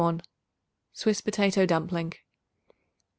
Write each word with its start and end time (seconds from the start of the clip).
Swiss 0.93 1.21
Potato 1.21 1.67
Dumpling. 1.67 2.13